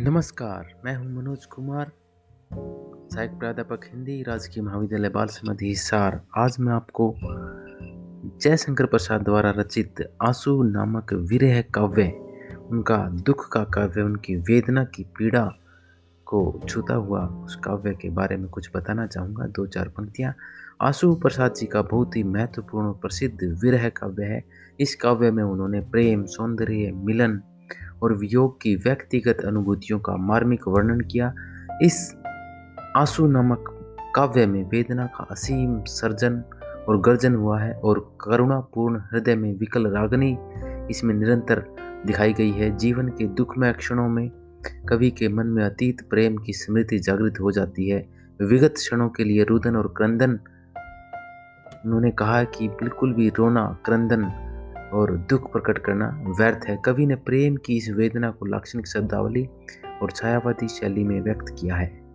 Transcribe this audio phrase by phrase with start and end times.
[0.00, 1.90] नमस्कार, मैं हूँ मनोज कुमार,
[3.12, 7.14] सहायक प्राध्यापक हिंदी राजकीय महाविद्यालय बाल समाधि हिसार। आज मैं आपको
[8.42, 12.08] जयशंकर प्रसाद द्वारा रचित आँसू नामक विरह काव्य,
[12.70, 12.96] उनका
[13.26, 15.44] दुख का काव्य, उनकी वेदना की पीड़ा
[16.26, 20.34] को छूता हुआ उस काव्य के बारे में कुछ बताना चाहूँगा। दो चार पंक्तियाँ।
[20.82, 24.44] आँसू प्रसाद जी का बहुत ही महत्वपूर्ण प्रसिद्ध विरह काव्य है।
[24.80, 27.40] इस काव्य में उन्होंने प्रेम, सौंदर्य, मिलन
[28.02, 31.34] और वियोग की व्यक्तिगत अनुभूतियों का मार्मिक वर्णन किया।
[31.82, 32.16] इस
[32.96, 33.76] आँसू नामक
[34.16, 36.42] काव्य में वेदना का असीम सर्जन
[36.88, 40.36] और गर्जन हुआ है और करुणापूर्ण हृदय में विकल रागनी
[40.90, 41.64] इसमें निरंतर
[42.06, 44.30] दिखाई गई है। जीवन के दुखमय क्षणों में
[44.88, 48.08] कवि के मन में अतीत प्रेम की स्मृति जागृत हो जाती है।
[48.40, 50.38] विगत क्षणों के लिए रुदन और क्रंदन,
[51.86, 54.24] उन्होंने कहा कि बिल्कुल भी रोना क्रंदन
[54.92, 59.48] और दुख प्रकट करना व्यर्थ है। कवि ने प्रेम की इस वेदना को लाक्षणिक शब्दावली
[60.02, 62.09] और छायावादी शैली में व्यक्त किया है।